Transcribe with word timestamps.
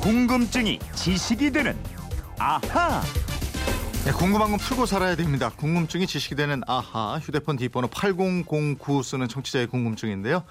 궁금증이 0.00 0.78
지식이 0.94 1.50
되는 1.52 1.76
아하. 2.38 3.02
네, 4.04 4.12
궁금한 4.12 4.50
건 4.50 4.58
풀고 4.58 4.86
살아야 4.86 5.14
됩니다. 5.14 5.50
궁금증이 5.56 6.06
지식이 6.06 6.34
되는 6.36 6.62
아하 6.66 7.18
휴대폰 7.18 7.56
뒷번호 7.56 7.88
8009 7.88 9.02
쓰는 9.02 9.28
청취자의 9.28 9.66
궁금증인데요. 9.66 10.44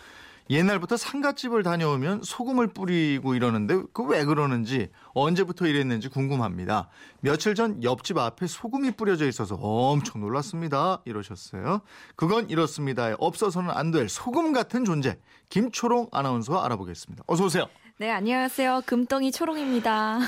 옛날부터 0.51 0.97
상갓집을 0.97 1.61
다녀오면 1.61 2.21
소금을 2.23 2.67
뿌리고 2.73 3.35
이러는데 3.35 3.83
그 3.93 4.03
왜 4.03 4.23
그러는지 4.25 4.89
언제부터 5.13 5.67
이랬는지 5.67 6.09
궁금합니다. 6.09 6.89
며칠 7.21 7.53
전 7.53 7.83
옆집 7.83 8.17
앞에 8.17 8.47
소금이 8.47 8.91
뿌려져 8.91 9.27
있어서 9.27 9.55
엄청 9.55 10.21
놀랐습니다. 10.21 11.01
이러셨어요. 11.05 11.81
그건 12.15 12.49
이렇습니다. 12.49 13.15
없어서는 13.19 13.69
안 13.71 13.91
될 13.91 14.09
소금 14.09 14.53
같은 14.53 14.85
존재 14.85 15.19
김초롱 15.49 16.09
아나운서와 16.11 16.65
알아보겠습니다. 16.65 17.23
어서 17.27 17.45
오세요. 17.45 17.65
네, 17.99 18.09
안녕하세요. 18.11 18.83
금덩이 18.85 19.31
초롱입니다. 19.33 20.19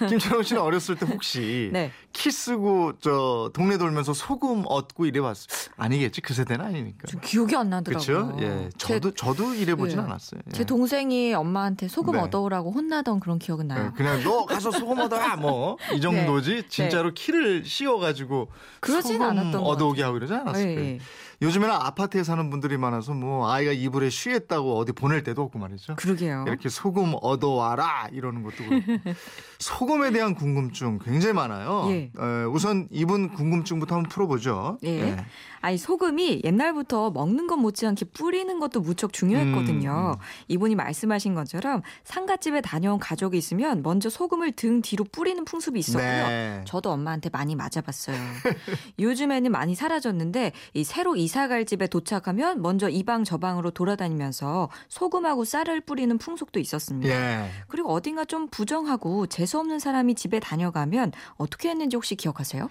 네. 0.00 0.08
김철원 0.08 0.42
씨는 0.42 0.60
어렸을 0.60 0.96
때 0.96 1.06
혹시 1.06 1.70
네. 1.72 1.92
키 2.12 2.32
쓰고 2.32 2.94
저 3.00 3.52
동네 3.54 3.78
돌면서 3.78 4.12
소금 4.12 4.64
얻고 4.66 5.06
이래봤어? 5.06 5.46
아니겠지 5.76 6.20
그 6.22 6.34
세대는 6.34 6.64
아니니까. 6.64 7.06
좀 7.06 7.20
기억이 7.20 7.54
안 7.54 7.70
나더라고요. 7.70 8.32
그렇죠. 8.34 8.36
예, 8.42 8.70
저도 8.76 9.12
저도 9.14 9.54
이래보진 9.54 9.98
네. 9.98 10.02
않았어요. 10.02 10.40
예. 10.48 10.50
제 10.50 10.64
동생이 10.64 11.32
엄마한테 11.34 11.86
소금 11.86 12.14
네. 12.14 12.20
얻어오라고 12.22 12.72
혼나던 12.72 13.20
그런 13.20 13.38
기억은 13.38 13.70
예, 13.70 13.74
나요. 13.74 13.92
그냥 13.94 14.20
너 14.24 14.44
가서 14.46 14.72
소금 14.72 14.98
얻어라 14.98 15.36
뭐 15.36 15.76
이 15.94 16.00
정도지 16.00 16.64
진짜로 16.68 17.14
키를 17.14 17.64
씌워가지고 17.64 18.48
네. 18.50 18.56
그러진 18.80 19.12
소금 19.18 19.26
않았던 19.26 19.52
것 19.62 19.68
얻어오게 19.68 20.02
하고 20.02 20.16
이러지 20.16 20.34
않았을 20.34 20.66
예. 20.66 20.76
예. 20.94 20.98
요즘에는 21.42 21.74
아파트에 21.74 22.22
사는 22.22 22.50
분들이 22.50 22.76
많아서 22.76 23.14
뭐 23.14 23.50
아이가 23.50 23.72
이불에 23.72 24.10
쉬했다고 24.10 24.76
어디 24.76 24.92
보낼 24.92 25.22
때도 25.22 25.42
없고 25.42 25.58
말이죠. 25.58 25.96
그러게요. 25.96 26.44
이렇게 26.46 26.68
소금 26.68 27.14
얻어와라 27.22 28.08
이러는 28.12 28.42
것도 28.42 28.56
그렇고 28.56 28.84
소금에 29.58 30.10
대한 30.10 30.34
궁금증 30.34 30.98
굉장히 30.98 31.32
많아요. 31.32 31.86
예. 31.90 32.10
어, 32.18 32.48
우선 32.52 32.88
이분 32.90 33.30
궁금증부터 33.32 33.94
한번 33.94 34.10
풀어보죠. 34.10 34.78
예. 34.84 35.16
아니 35.62 35.76
소금이 35.76 36.42
옛날부터 36.44 37.10
먹는 37.10 37.46
것 37.46 37.56
못지않게 37.56 38.06
뿌리는 38.06 38.58
것도 38.58 38.80
무척 38.80 39.12
중요했거든요. 39.12 40.16
음, 40.18 40.24
이분이 40.48 40.74
말씀하신 40.74 41.34
것처럼 41.34 41.82
상갓집에 42.04 42.62
다녀온 42.62 42.98
가족이 42.98 43.36
있으면 43.36 43.82
먼저 43.82 44.08
소금을 44.08 44.52
등 44.52 44.80
뒤로 44.80 45.04
뿌리는 45.04 45.42
풍습이 45.44 45.78
있었고요. 45.78 46.28
네. 46.28 46.62
저도 46.66 46.90
엄마한테 46.90 47.28
많이 47.30 47.54
맞아봤어요. 47.56 48.16
요즘에는 48.98 49.52
많이 49.52 49.74
사라졌는데 49.74 50.52
이 50.74 50.84
새로 50.84 51.16
이 51.16 51.28
사갈 51.30 51.64
집에 51.64 51.86
도착하면 51.86 52.60
먼저 52.60 52.88
이 52.90 53.02
방 53.02 53.24
저 53.24 53.38
방으로 53.38 53.70
돌아다니면서 53.70 54.68
소금하고 54.88 55.44
쌀을 55.44 55.80
뿌리는 55.80 56.16
풍속도 56.18 56.60
있었습니다. 56.60 57.08
예. 57.14 57.50
그리고 57.68 57.92
어딘가 57.92 58.24
좀 58.24 58.48
부정하고 58.48 59.26
재수 59.26 59.58
없는 59.58 59.78
사람이 59.78 60.14
집에 60.16 60.40
다녀가면 60.40 61.12
어떻게 61.38 61.70
했는지 61.70 61.96
혹시 61.96 62.14
기억하세요? 62.16 62.68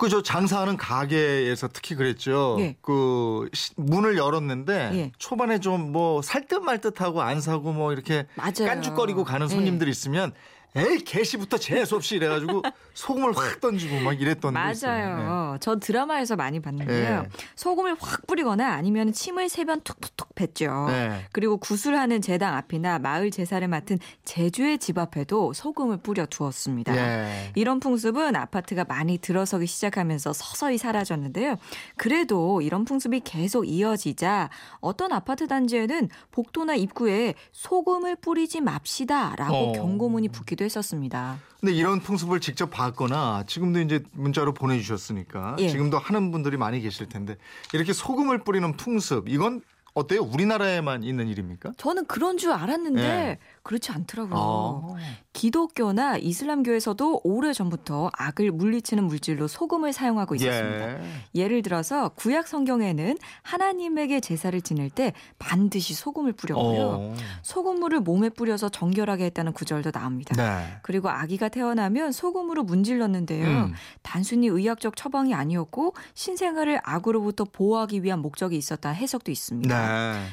그저 0.00 0.22
장사하는 0.22 0.76
가게에서 0.76 1.68
특히 1.72 1.96
그랬죠. 1.96 2.56
예. 2.60 2.76
그 2.82 3.48
시- 3.52 3.72
문을 3.76 4.16
열었는데 4.16 4.90
예. 4.94 5.12
초반에 5.18 5.58
좀 5.58 5.92
뭐 5.92 6.22
살듯 6.22 6.62
말 6.62 6.80
듯하고 6.80 7.22
안 7.22 7.40
사고 7.40 7.72
뭐 7.72 7.92
이렇게 7.92 8.26
맞아요. 8.36 8.66
깐죽거리고 8.66 9.24
가는 9.24 9.46
예. 9.46 9.50
손님들이 9.54 9.90
있으면 9.90 10.32
에이 10.76 10.98
개시부터 10.98 11.56
재수 11.58 11.96
없이 11.96 12.16
이래가지고 12.16 12.62
소금을 12.94 13.36
확 13.36 13.60
던지고 13.60 14.00
막 14.00 14.20
이랬던 14.20 14.52
거 14.54 14.70
있어요. 14.70 14.92
네. 15.16 15.22
맞아요. 15.24 15.56
저 15.60 15.78
드라마에서 15.78 16.36
많이 16.36 16.60
봤는데요. 16.60 17.22
네. 17.22 17.28
소금을 17.56 17.96
확 17.98 18.26
뿌리거나 18.26 18.74
아니면 18.74 19.12
침을 19.12 19.48
세 19.48 19.64
번 19.64 19.80
툭툭툭 19.82 20.34
뱉죠. 20.34 20.86
네. 20.88 21.26
그리고 21.32 21.56
구슬하는 21.58 22.22
제당 22.22 22.54
앞이나 22.56 22.98
마을 22.98 23.30
제사를 23.30 23.66
맡은 23.68 23.98
제주의 24.24 24.78
집 24.78 24.98
앞에도 24.98 25.52
소금을 25.52 25.98
뿌려 25.98 26.24
두었습니다. 26.26 26.96
예. 26.96 27.52
이런 27.54 27.80
풍습은 27.80 28.34
아파트가 28.36 28.84
많이 28.84 29.18
들어서기 29.18 29.66
시작하면서 29.66 30.32
서서히 30.32 30.78
사라졌는데요. 30.78 31.56
그래도 31.96 32.60
이런 32.62 32.84
풍습이 32.84 33.20
계속 33.24 33.68
이어지자 33.68 34.48
어떤 34.80 35.12
아파트 35.12 35.46
단지에는 35.48 36.08
복도나 36.30 36.74
입구에 36.76 37.34
소금을 37.52 38.16
뿌리지 38.16 38.60
맙시다라고 38.60 39.54
어. 39.54 39.72
경고문이 39.72 40.28
붙기도 40.28 40.57
했었습니다. 40.64 41.38
근데 41.60 41.72
이런 41.74 42.00
풍습을 42.00 42.40
직접 42.40 42.70
봤거나 42.70 43.44
지금도 43.46 43.80
이제 43.80 44.02
문자로 44.12 44.54
보내주셨으니까 44.54 45.56
예. 45.58 45.68
지금도 45.68 45.98
하는 45.98 46.30
분들이 46.30 46.56
많이 46.56 46.80
계실 46.80 47.08
텐데 47.08 47.36
이렇게 47.72 47.92
소금을 47.92 48.44
뿌리는 48.44 48.72
풍습 48.76 49.28
이건 49.28 49.62
어때요? 49.98 50.22
우리나라에만 50.22 51.02
있는 51.02 51.28
일입니까? 51.28 51.72
저는 51.76 52.06
그런 52.06 52.38
줄 52.38 52.52
알았는데 52.52 53.02
네. 53.02 53.38
그렇지 53.62 53.92
않더라고요. 53.92 54.96
아. 54.96 54.96
기독교나 55.34 56.16
이슬람교에서도 56.16 57.20
오래 57.22 57.52
전부터 57.52 58.10
악을 58.12 58.50
물리치는 58.50 59.04
물질로 59.04 59.46
소금을 59.46 59.92
사용하고 59.92 60.34
있었습니다. 60.34 61.00
예. 61.00 61.00
예를 61.34 61.62
들어서 61.62 62.08
구약 62.10 62.48
성경에는 62.48 63.16
하나님에게 63.42 64.20
제사를 64.20 64.60
지낼 64.62 64.90
때 64.90 65.12
반드시 65.38 65.94
소금을 65.94 66.32
뿌렸고요. 66.32 66.86
어. 66.86 67.14
소금물을 67.42 68.00
몸에 68.00 68.30
뿌려서 68.30 68.68
정결하게 68.68 69.26
했다는 69.26 69.52
구절도 69.52 69.92
나옵니다. 69.92 70.34
네. 70.34 70.78
그리고 70.82 71.08
아기가 71.08 71.48
태어나면 71.48 72.12
소금으로 72.12 72.64
문질렀는데요. 72.64 73.46
음. 73.46 73.74
단순히 74.02 74.48
의학적 74.48 74.96
처방이 74.96 75.34
아니었고 75.34 75.94
신생아를 76.14 76.80
악으로부터 76.82 77.44
보호하기 77.44 78.02
위한 78.02 78.20
목적이 78.20 78.56
있었다는 78.56 78.96
해석도 78.96 79.30
있습니다. 79.30 79.68
네. 79.68 79.87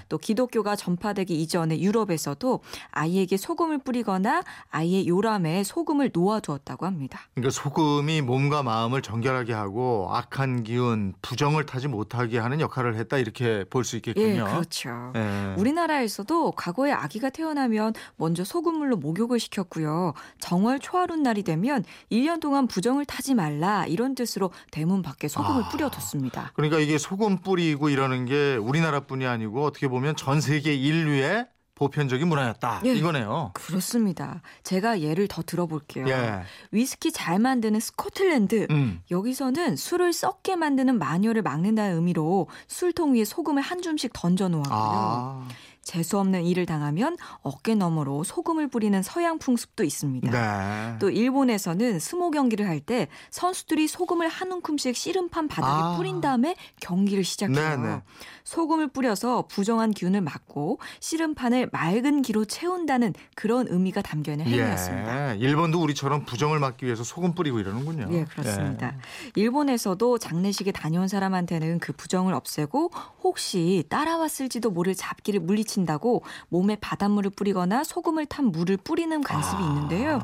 또 0.09 0.17
기독교가 0.17 0.75
전파되기 0.75 1.39
이전에 1.41 1.79
유럽에서도 1.79 2.59
아이에게 2.91 3.37
소금을 3.37 3.77
뿌리거나 3.79 4.43
아이의 4.69 5.07
요람에 5.07 5.63
소금을 5.63 6.11
놓아두었다고 6.13 6.85
합니다. 6.85 7.21
그러니까 7.33 7.51
소금이 7.51 8.21
몸과 8.21 8.61
마음을 8.63 9.01
정결하게 9.01 9.53
하고 9.53 10.09
악한 10.11 10.63
기운, 10.63 11.13
부정을 11.21 11.65
타지 11.65 11.87
못하게 11.87 12.39
하는 12.39 12.59
역할을 12.59 12.95
했다 12.95 13.17
이렇게 13.17 13.63
볼 13.69 13.85
수 13.85 13.95
있겠군요. 13.97 14.45
예, 14.47 14.51
그렇죠. 14.51 15.13
예. 15.15 15.53
우리나라에서도 15.57 16.51
과거에 16.53 16.91
아기가 16.91 17.29
태어나면 17.29 17.93
먼저 18.17 18.43
소금물로 18.43 18.97
목욕을 18.97 19.39
시켰고요. 19.39 20.13
정월 20.39 20.79
초하룻 20.79 21.19
날이 21.19 21.43
되면 21.43 21.85
1년 22.11 22.41
동안 22.41 22.67
부정을 22.67 23.05
타지 23.05 23.35
말라 23.35 23.85
이런 23.85 24.15
뜻으로 24.15 24.51
대문 24.71 25.01
밖에 25.01 25.27
소금을 25.27 25.63
아. 25.63 25.69
뿌려뒀습니다. 25.69 26.51
그러니까 26.55 26.79
이게 26.79 26.97
소금 26.97 27.37
뿌리고 27.37 27.89
이러는 27.89 28.25
게 28.25 28.55
우리나라뿐이 28.55 29.25
아니고 29.25 29.44
어떻게 29.53 29.87
보면 29.87 30.15
전 30.15 30.41
세계 30.41 30.73
인류의 30.73 31.47
보편적인 31.75 32.27
문화였다 32.27 32.81
예. 32.85 32.93
이거네요. 32.93 33.51
그렇습니다. 33.53 34.41
제가 34.63 35.01
예를 35.01 35.27
더 35.27 35.41
들어볼게요. 35.41 36.07
예. 36.07 36.41
위스키 36.71 37.11
잘 37.11 37.37
만드는 37.37 37.81
스코틀랜드. 37.81 38.67
음. 38.69 39.01
여기서는 39.11 39.75
술을 39.75 40.13
썩게 40.13 40.55
만드는 40.55 40.97
마녀를 40.97 41.41
막는다는 41.41 41.95
의미로 41.97 42.47
술통 42.67 43.15
위에 43.15 43.25
소금을 43.25 43.61
한 43.61 43.81
줌씩 43.81 44.11
던져 44.13 44.47
놓았고요. 44.47 44.73
아. 44.73 45.47
재수 45.85 46.19
없는 46.19 46.43
일을 46.43 46.65
당하면 46.65 47.15
어깨 47.43 47.75
너머로 47.75 48.23
소금을 48.25 48.67
뿌리는 48.67 49.01
서양 49.03 49.37
풍습도 49.37 49.83
있습니다. 49.83 50.31
네. 50.31 50.97
또 50.99 51.09
일본에서는 51.09 51.99
스모 51.99 52.31
경기를 52.31 52.67
할 52.67 52.75
때 52.85 53.07
선수들이 53.29 53.87
소금을 53.87 54.27
한 54.27 54.51
움큼씩 54.51 54.95
씨름판 54.95 55.47
바닥에 55.47 55.83
아. 55.83 55.97
뿌린 55.97 56.21
다음에 56.21 56.55
경기를 56.81 57.23
시작해요. 57.23 57.55
네네. 57.55 58.01
소금을 58.43 58.89
뿌려서 58.89 59.45
부정한 59.47 59.91
기운을 59.91 60.21
막고 60.21 60.79
씨름판을 60.99 61.69
맑은 61.71 62.21
기로 62.21 62.45
채운다는 62.45 63.13
그런 63.35 63.67
의미가 63.69 64.01
담겨 64.01 64.33
있는 64.33 64.45
행위였습니다. 64.45 65.35
예. 65.35 65.37
일본도 65.39 65.81
우리처럼 65.81 66.25
부정을 66.25 66.59
막기 66.59 66.85
위해서 66.85 67.03
소금 67.03 67.33
뿌리고 67.33 67.59
이러는군요. 67.59 68.07
예, 68.11 68.25
그렇습니다. 68.25 68.95
일본에서도 69.35 70.17
장례식에 70.17 70.71
다녀온 70.71 71.07
사람한테는 71.07 71.79
그 71.79 71.93
부정을 71.93 72.33
없애고 72.33 72.91
혹시 73.23 73.83
따라왔을지도 73.89 74.69
모를 74.71 74.93
잡기를 74.95 75.39
물리 75.39 75.63
친다고 75.75 76.23
몸에 76.49 76.77
바닷물을 76.77 77.31
뿌리거나 77.31 77.83
소금을 77.83 78.25
탄 78.25 78.45
물을 78.45 78.77
뿌리는 78.77 79.21
관습이 79.21 79.61
아. 79.61 79.67
있는데요. 79.67 80.21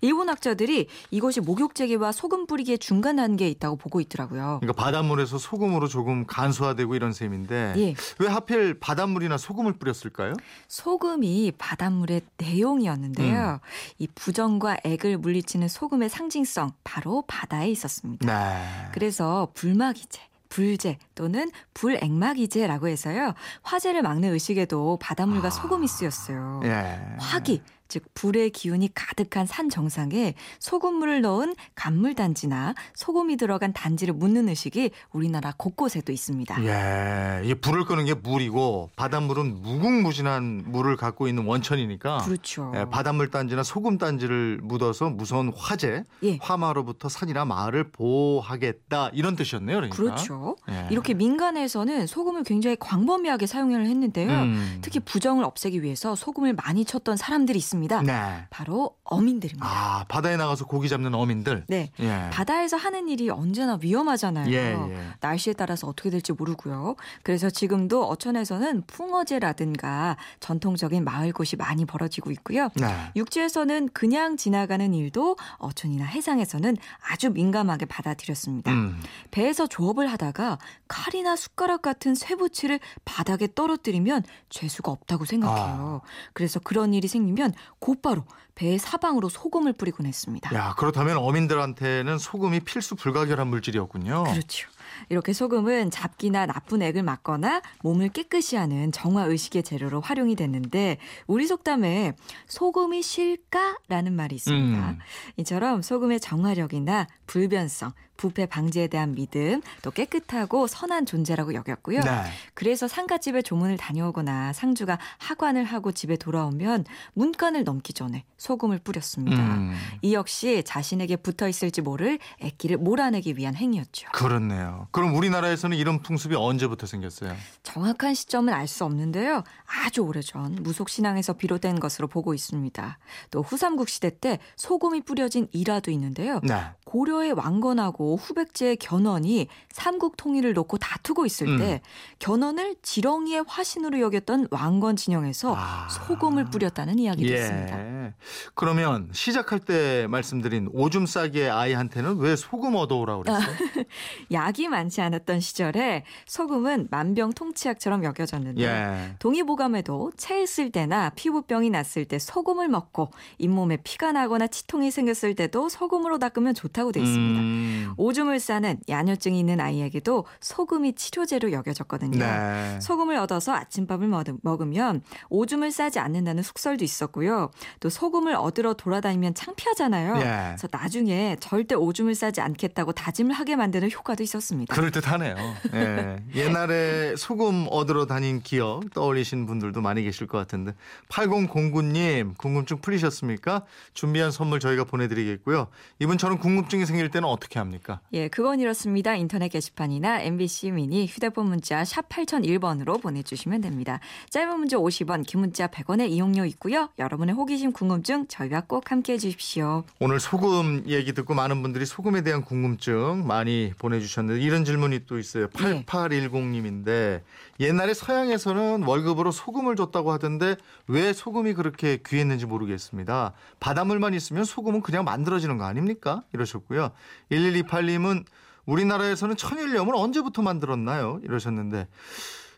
일본 0.00 0.28
학자들이 0.28 0.88
이것이 1.10 1.40
목욕제기와 1.40 2.12
소금 2.12 2.46
뿌리기의 2.46 2.78
중간 2.78 3.16
단계에 3.16 3.48
있다고 3.50 3.76
보고 3.76 4.00
있더라고요. 4.00 4.58
그러니까 4.60 4.72
바닷물에서 4.72 5.38
소금으로 5.38 5.88
조금 5.88 6.26
간소화되고 6.26 6.94
이런 6.94 7.12
셈인데 7.12 7.74
예. 7.76 7.94
왜 8.18 8.28
하필 8.28 8.78
바닷물이나 8.78 9.36
소금을 9.38 9.74
뿌렸을까요? 9.78 10.34
소금이 10.68 11.52
바닷물의 11.58 12.22
내용이었는데요. 12.36 13.60
음. 13.62 13.68
이 13.98 14.06
부정과 14.14 14.78
액을 14.84 15.18
물리치는 15.18 15.68
소금의 15.68 16.08
상징성 16.08 16.72
바로 16.84 17.24
바다에 17.26 17.70
있었습니다. 17.70 18.26
네. 18.26 18.90
그래서 18.92 19.48
불막이제, 19.54 20.20
불제 20.48 20.98
또는 21.14 21.50
불액막이제라고 21.74 22.88
해서요. 22.88 23.34
화재를 23.62 24.02
막는 24.02 24.32
의식에도 24.32 24.98
바닷물과 25.00 25.48
아. 25.48 25.50
소금이 25.50 25.86
쓰였어요. 25.88 26.60
예. 26.64 26.98
화기, 27.18 27.62
즉 27.88 28.04
불의 28.14 28.50
기운이 28.50 28.90
가득한 28.94 29.46
산 29.46 29.68
정상에 29.68 30.34
소금물을 30.58 31.20
넣은 31.22 31.54
간물 31.74 32.14
단지나 32.14 32.74
소금이 32.94 33.36
들어간 33.36 33.72
단지를 33.72 34.14
묻는 34.14 34.48
의식이 34.48 34.90
우리나라 35.12 35.52
곳곳에도 35.56 36.12
있습니다. 36.12 36.64
예, 36.64 37.46
이 37.46 37.54
불을 37.54 37.84
끄는 37.84 38.06
게 38.06 38.14
물이고 38.14 38.90
바닷물은 38.96 39.62
무궁무진한 39.62 40.64
물을 40.66 40.96
갖고 40.96 41.28
있는 41.28 41.44
원천이니까 41.44 42.18
그렇죠. 42.18 42.72
예, 42.74 42.84
바닷물 42.90 43.30
단지나 43.30 43.62
소금 43.62 43.98
단지를 43.98 44.60
묻어서 44.62 45.10
무서운 45.10 45.52
화재, 45.56 46.04
예. 46.24 46.38
화마로부터 46.40 47.08
산이나 47.08 47.44
마을을 47.44 47.90
보호하겠다 47.92 49.10
이런 49.12 49.36
뜻이었네요. 49.36 49.76
그러니까. 49.76 49.96
그렇죠. 49.96 50.56
예. 50.70 50.88
이렇게 50.90 51.14
민간에서는 51.14 52.06
소금을 52.06 52.42
굉장히 52.42 52.76
광범위하게 52.80 53.46
사용을 53.46 53.86
했는데요. 53.86 54.30
음. 54.30 54.78
특히 54.82 55.00
부정을 55.00 55.44
없애기 55.44 55.82
위해서 55.82 56.14
소금을 56.14 56.54
많이 56.54 56.84
쳤던 56.84 57.16
사람들이 57.16 57.58
있습니다. 57.58 57.75
네. 58.02 58.46
바로 58.50 58.96
어민들입니다. 59.04 59.66
아 59.66 60.04
바다에 60.08 60.36
나가서 60.36 60.66
고기 60.66 60.88
잡는 60.88 61.14
어민들. 61.14 61.64
네. 61.68 61.90
예. 62.00 62.30
바다에서 62.32 62.76
하는 62.76 63.08
일이 63.08 63.30
언제나 63.30 63.78
위험하잖아요. 63.80 64.50
예, 64.52 64.74
예. 64.74 64.98
날씨에 65.20 65.52
따라서 65.52 65.86
어떻게 65.86 66.10
될지 66.10 66.32
모르고요. 66.32 66.96
그래서 67.22 67.50
지금도 67.50 68.06
어천에서는 68.08 68.82
풍어제라든가 68.86 70.16
전통적인 70.40 71.04
마을곳이 71.04 71.56
많이 71.56 71.84
벌어지고 71.84 72.30
있고요. 72.32 72.68
네. 72.76 72.86
육지에서는 73.16 73.90
그냥 73.92 74.36
지나가는 74.36 74.92
일도 74.92 75.36
어촌이나 75.58 76.04
해상에서는 76.04 76.76
아주 77.10 77.30
민감하게 77.30 77.86
받아들였습니다. 77.86 78.72
음. 78.72 79.00
배에서 79.30 79.66
조업을 79.66 80.10
하다가 80.10 80.58
칼이나 80.88 81.36
숟가락 81.36 81.82
같은 81.82 82.14
쇠붙이를 82.14 82.80
바닥에 83.04 83.48
떨어뜨리면 83.54 84.22
죄수가 84.48 84.90
없다고 84.90 85.24
생각해요. 85.24 86.00
그래서 86.32 86.60
그런 86.60 86.94
일이 86.94 87.08
생기면 87.08 87.52
곧바로 87.78 88.24
배의 88.54 88.78
사방으로 88.78 89.28
소금을 89.28 89.74
뿌리곤 89.74 90.06
했습니다. 90.06 90.54
야 90.54 90.74
그렇다면 90.78 91.18
어민들한테는 91.18 92.18
소금이 92.18 92.60
필수 92.60 92.96
불가결한 92.96 93.48
물질이었군요. 93.48 94.24
그렇죠. 94.24 94.68
이렇게 95.08 95.32
소금은 95.32 95.90
잡기나 95.90 96.46
나쁜 96.46 96.80
액을 96.82 97.02
막거나 97.02 97.60
몸을 97.82 98.08
깨끗이 98.08 98.56
하는 98.56 98.92
정화 98.92 99.24
의식의 99.24 99.62
재료로 99.62 100.00
활용이 100.00 100.36
됐는데 100.36 100.98
우리 101.26 101.46
속담에 101.46 102.14
소금이 102.46 103.02
실까라는 103.02 104.14
말이 104.14 104.36
있습니다. 104.36 104.90
음. 104.90 104.98
이처럼 105.36 105.82
소금의 105.82 106.20
정화력이나 106.20 107.06
불변성, 107.26 107.92
부패 108.16 108.46
방지에 108.46 108.88
대한 108.88 109.14
믿음, 109.14 109.62
또 109.82 109.90
깨끗하고 109.90 110.66
선한 110.66 111.06
존재라고 111.06 111.54
여겼고요. 111.54 112.00
네. 112.00 112.22
그래서 112.54 112.88
상가집에 112.88 113.42
조문을 113.42 113.76
다녀오거나 113.76 114.52
상주가 114.52 114.98
하관을 115.18 115.64
하고 115.64 115.92
집에 115.92 116.16
돌아오면 116.16 116.84
문간을 117.14 117.64
넘기 117.64 117.92
전에 117.92 118.24
소금을 118.36 118.78
뿌렸습니다. 118.80 119.38
음. 119.38 119.74
이 120.02 120.14
역시 120.14 120.62
자신에게 120.64 121.16
붙어 121.16 121.48
있을지 121.48 121.80
모를 121.80 122.18
액기를 122.40 122.76
몰아내기 122.76 123.36
위한 123.36 123.54
행위였죠. 123.54 124.10
그렇네요. 124.12 124.88
그럼 124.90 125.14
우리나라에서는 125.14 125.76
이런 125.76 126.02
풍습이 126.02 126.34
언제부터 126.34 126.86
생겼어요? 126.86 127.34
정확한 127.62 128.14
시점은 128.14 128.52
알 128.52 128.66
수 128.66 128.84
없는데요. 128.84 129.44
아주 129.84 130.00
오래전 130.00 130.56
무속 130.60 130.88
신앙에서 130.88 131.34
비롯된 131.34 131.78
것으로 131.78 132.08
보고 132.08 132.34
있습니다. 132.34 132.98
또 133.30 133.42
후삼국 133.42 133.88
시대 133.88 134.10
때 134.10 134.40
소금이 134.56 135.02
뿌려진 135.02 135.46
일화도 135.52 135.92
있는데요. 135.92 136.40
네. 136.42 136.62
고려의 136.84 137.32
왕건하고 137.32 138.05
후백제의 138.14 138.76
견훤이 138.76 139.48
삼국 139.70 140.16
통일을 140.16 140.52
놓고 140.52 140.78
다투고 140.78 141.26
있을 141.26 141.48
음. 141.48 141.58
때 141.58 141.80
견훤을 142.20 142.76
지렁이의 142.82 143.44
화신으로 143.48 144.00
여겼던 144.00 144.48
왕건 144.50 144.96
진영에서 144.96 145.54
아. 145.56 145.88
소금을 145.88 146.44
뿌렸다는 146.46 146.98
이야기도 146.98 147.34
있습니다. 147.34 147.76
예. 148.06 148.14
그러면 148.54 149.08
시작할 149.12 149.60
때 149.60 150.06
말씀드린 150.08 150.68
오줌 150.72 151.06
싸기의 151.06 151.50
아이한테는 151.50 152.18
왜 152.18 152.36
소금 152.36 152.74
얻어오라고 152.74 153.22
그랬어요? 153.22 153.46
약이 154.32 154.68
많지 154.68 155.00
않았던 155.00 155.40
시절에 155.40 156.04
소금은 156.26 156.88
만병통치약처럼 156.90 158.04
여겨졌는데 158.04 158.62
예. 158.62 159.14
동의보감에도 159.18 160.12
체했을 160.16 160.70
때나 160.70 161.10
피부병이 161.10 161.70
났을 161.70 162.04
때 162.04 162.18
소금을 162.18 162.68
먹고 162.68 163.10
잇몸에 163.38 163.78
피가 163.78 164.12
나거나 164.12 164.46
치통이 164.46 164.90
생겼을 164.90 165.34
때도 165.34 165.68
소금으로 165.68 166.18
닦으면 166.18 166.54
좋다고 166.54 166.92
돼 166.92 167.00
있습니다. 167.00 167.40
음. 167.40 167.94
오줌을 167.96 168.40
싸는 168.40 168.78
야뇨증이 168.88 169.38
있는 169.38 169.60
아이에게도 169.60 170.26
소금이 170.40 170.94
치료제로 170.94 171.52
여겨졌거든요. 171.52 172.18
네. 172.18 172.78
소금을 172.80 173.16
얻어서 173.16 173.52
아침밥을 173.54 174.08
먹- 174.08 174.24
먹으면 174.42 175.02
오줌을 175.28 175.70
싸지 175.70 175.98
않는다는 175.98 176.42
속설도 176.42 176.84
있었고요. 176.84 177.50
또 177.80 177.88
소금을 177.96 178.34
얻으러 178.34 178.74
돌아다니면 178.74 179.32
창피하잖아요. 179.32 180.16
예. 180.18 180.44
그래서 180.48 180.68
나중에 180.70 181.36
절대 181.40 181.74
오줌을 181.74 182.14
싸지 182.14 182.42
않겠다고 182.42 182.92
다짐을 182.92 183.32
하게 183.32 183.56
만드는 183.56 183.90
효과도 183.90 184.22
있었습니다. 184.22 184.74
그럴 184.74 184.90
듯하네요. 184.90 185.34
예. 185.72 186.18
옛날에 186.36 187.16
소금 187.16 187.66
얻으러 187.70 188.04
다닌 188.06 188.42
기억 188.42 188.92
떠올리신 188.92 189.46
분들도 189.46 189.80
많이 189.80 190.02
계실 190.02 190.26
것 190.26 190.36
같은데 190.36 190.74
8009님 191.08 192.36
궁금증 192.36 192.82
풀리셨습니까? 192.82 193.64
준비한 193.94 194.30
선물 194.30 194.60
저희가 194.60 194.84
보내드리겠고요. 194.84 195.68
이분처럼 195.98 196.38
궁금증이 196.38 196.84
생길 196.84 197.10
때는 197.10 197.26
어떻게 197.26 197.58
합니까? 197.58 198.00
예, 198.12 198.28
그건 198.28 198.60
이렇습니다. 198.60 199.14
인터넷 199.14 199.48
게시판이나 199.48 200.20
MBC 200.20 200.72
미니 200.72 201.06
휴대폰 201.06 201.46
문자 201.46 201.82
샵 201.84 202.10
8001번으로 202.10 203.00
보내주시면 203.00 203.62
됩니다. 203.62 204.00
짧은 204.28 204.58
문자 204.58 204.76
50원, 204.76 205.26
긴 205.26 205.40
문자 205.40 205.66
100원의 205.68 206.10
이용료 206.10 206.44
있고요. 206.44 206.90
여러분의 206.98 207.34
호기심, 207.34 207.72
궁금 207.72 207.85
증 208.02 208.26
저희와 208.28 208.62
꼭 208.66 208.90
함께해 208.90 209.18
주십시오. 209.18 209.84
오늘 209.98 210.20
소금 210.20 210.84
얘기 210.86 211.12
듣고 211.12 211.34
많은 211.34 211.62
분들이 211.62 211.86
소금에 211.86 212.22
대한 212.22 212.42
궁금증 212.42 213.26
많이 213.26 213.72
보내주셨는데 213.78 214.40
이런 214.42 214.64
질문이 214.64 215.06
또 215.06 215.18
있어요. 215.18 215.48
네. 215.60 215.84
8810님인데 215.84 217.22
옛날에 217.60 217.94
서양에서는 217.94 218.82
월급으로 218.84 219.30
소금을 219.30 219.76
줬다고 219.76 220.12
하던데 220.12 220.56
왜 220.88 221.12
소금이 221.12 221.54
그렇게 221.54 221.98
귀했는지 222.06 222.46
모르겠습니다. 222.46 223.32
바닷물만 223.60 224.14
있으면 224.14 224.44
소금은 224.44 224.82
그냥 224.82 225.04
만들어지는 225.04 225.58
거 225.58 225.64
아닙니까? 225.64 226.22
이러셨고요. 226.32 226.90
1128님은 227.30 228.24
우리나라에서는 228.66 229.36
천일염을 229.36 229.94
언제부터 229.94 230.42
만들었나요? 230.42 231.20
이러셨는데 231.22 231.86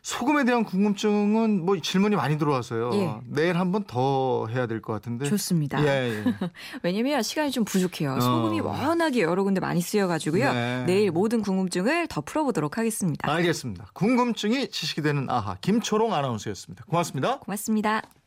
소금에 0.01 0.43
대한 0.45 0.63
궁금증은 0.63 1.65
뭐 1.65 1.79
질문이 1.79 2.15
많이 2.15 2.37
들어와서요. 2.37 2.89
예. 2.93 3.13
내일 3.27 3.57
한 3.57 3.71
번 3.71 3.83
더 3.85 4.47
해야 4.47 4.65
될 4.67 4.81
것 4.81 4.93
같은데. 4.93 5.25
좋습니다. 5.25 5.81
예, 5.83 6.09
예. 6.09 6.23
왜냐면 6.83 7.21
시간이 7.23 7.51
좀 7.51 7.65
부족해요. 7.65 8.13
어. 8.13 8.19
소금이 8.21 8.59
워낙에 8.61 9.21
여러 9.21 9.43
군데 9.43 9.59
많이 9.59 9.81
쓰여가지고요. 9.81 10.53
네. 10.53 10.83
내일 10.85 11.11
모든 11.11 11.41
궁금증을 11.41 12.07
더 12.07 12.21
풀어보도록 12.21 12.77
하겠습니다. 12.77 13.31
알겠습니다. 13.31 13.87
궁금증이 13.93 14.69
지식이 14.69 15.01
되는 15.01 15.29
아하 15.29 15.55
김초롱 15.61 16.13
아나운서였습니다. 16.13 16.85
고맙습니다. 16.85 17.39
고맙습니다. 17.39 18.18